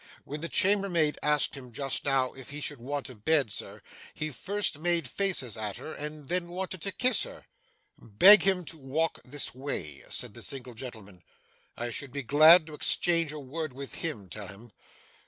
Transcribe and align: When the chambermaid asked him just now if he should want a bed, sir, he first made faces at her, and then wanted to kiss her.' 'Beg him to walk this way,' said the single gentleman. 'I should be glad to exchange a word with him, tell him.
When 0.25 0.41
the 0.41 0.49
chambermaid 0.49 1.19
asked 1.21 1.53
him 1.53 1.71
just 1.71 2.05
now 2.05 2.33
if 2.33 2.49
he 2.49 2.59
should 2.59 2.79
want 2.79 3.07
a 3.11 3.13
bed, 3.13 3.51
sir, 3.51 3.83
he 4.15 4.31
first 4.31 4.79
made 4.79 5.07
faces 5.07 5.55
at 5.55 5.77
her, 5.77 5.93
and 5.93 6.27
then 6.27 6.47
wanted 6.47 6.81
to 6.81 6.91
kiss 6.91 7.21
her.' 7.21 7.45
'Beg 7.99 8.41
him 8.41 8.65
to 8.65 8.79
walk 8.79 9.19
this 9.23 9.53
way,' 9.53 10.03
said 10.09 10.33
the 10.33 10.41
single 10.41 10.73
gentleman. 10.73 11.21
'I 11.77 11.91
should 11.91 12.11
be 12.13 12.23
glad 12.23 12.65
to 12.65 12.73
exchange 12.73 13.31
a 13.31 13.39
word 13.39 13.73
with 13.73 13.93
him, 14.01 14.27
tell 14.27 14.47
him. 14.47 14.71